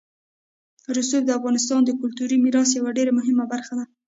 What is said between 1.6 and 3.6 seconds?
د کلتوري میراث یوه ډېره مهمه